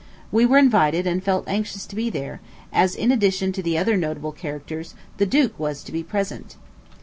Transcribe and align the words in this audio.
We 0.31 0.47
were 0.47 0.57
invited, 0.57 1.05
and 1.05 1.23
felt 1.23 1.47
anxious 1.47 1.85
to 1.85 1.95
be 1.95 2.09
there; 2.09 2.41
as, 2.73 2.95
in 2.95 3.11
addition 3.11 3.51
to 3.51 3.61
the 3.61 3.77
other 3.77 3.95
notable 3.95 4.31
characters, 4.31 4.95
"the 5.17 5.27
duke" 5.27 5.59
was 5.59 5.83
to 5.83 5.91
be 5.91 6.01
present. 6.01 6.55